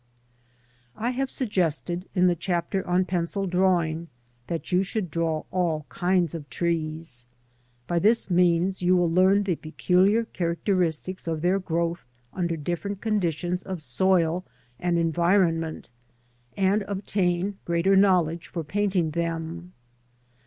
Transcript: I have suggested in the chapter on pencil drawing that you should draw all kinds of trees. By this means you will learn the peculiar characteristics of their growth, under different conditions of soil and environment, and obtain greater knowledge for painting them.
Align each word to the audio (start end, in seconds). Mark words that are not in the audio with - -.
I 0.97 1.11
have 1.11 1.29
suggested 1.29 2.09
in 2.15 2.25
the 2.25 2.35
chapter 2.35 2.83
on 2.87 3.05
pencil 3.05 3.45
drawing 3.45 4.07
that 4.47 4.71
you 4.71 4.81
should 4.81 5.11
draw 5.11 5.43
all 5.51 5.85
kinds 5.89 6.33
of 6.33 6.49
trees. 6.49 7.27
By 7.85 7.99
this 7.99 8.27
means 8.27 8.81
you 8.81 8.95
will 8.97 9.11
learn 9.11 9.43
the 9.43 9.55
peculiar 9.57 10.25
characteristics 10.25 11.27
of 11.27 11.43
their 11.43 11.59
growth, 11.59 12.01
under 12.33 12.57
different 12.57 12.99
conditions 12.99 13.61
of 13.61 13.83
soil 13.83 14.43
and 14.79 14.97
environment, 14.97 15.91
and 16.57 16.81
obtain 16.87 17.59
greater 17.63 17.95
knowledge 17.95 18.47
for 18.47 18.63
painting 18.63 19.11
them. 19.11 19.71